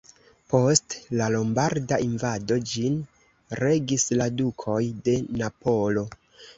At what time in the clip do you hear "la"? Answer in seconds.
1.19-1.27, 4.19-4.31